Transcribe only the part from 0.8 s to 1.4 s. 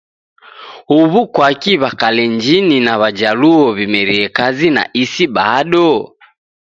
Huw'u